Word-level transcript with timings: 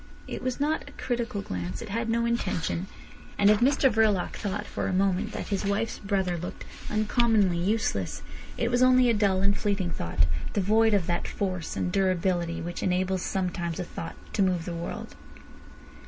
It 0.27 0.41
was 0.41 0.59
not 0.59 0.89
a 0.89 0.99
critical 0.99 1.43
glance. 1.43 1.79
It 1.79 1.89
had 1.89 2.09
no 2.09 2.25
intention. 2.25 2.87
And 3.37 3.51
if 3.51 3.59
Mr 3.59 3.87
Verloc 3.87 4.33
thought 4.35 4.65
for 4.65 4.87
a 4.87 4.93
moment 4.93 5.31
that 5.33 5.49
his 5.49 5.63
wife's 5.63 5.99
brother 5.99 6.39
looked 6.39 6.65
uncommonly 6.89 7.59
useless, 7.59 8.23
it 8.57 8.71
was 8.71 8.81
only 8.81 9.11
a 9.11 9.13
dull 9.13 9.41
and 9.43 9.55
fleeting 9.55 9.91
thought, 9.91 10.25
devoid 10.53 10.95
of 10.95 11.05
that 11.05 11.27
force 11.27 11.75
and 11.75 11.91
durability 11.91 12.61
which 12.63 12.81
enables 12.81 13.21
sometimes 13.21 13.79
a 13.79 13.83
thought 13.83 14.15
to 14.33 14.41
move 14.41 14.65
the 14.65 14.73
world. 14.73 15.13